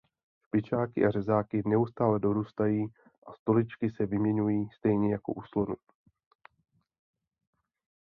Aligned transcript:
Špičáky 0.47 1.05
a 1.05 1.11
řezáky 1.11 1.61
neustále 1.65 2.19
dorůstají 2.19 2.85
a 3.27 3.33
stoličky 3.33 3.89
se 3.91 4.05
vyměňují 4.05 4.69
stejně 4.77 5.11
jako 5.11 5.33
u 5.33 5.41
slonů. 5.41 5.75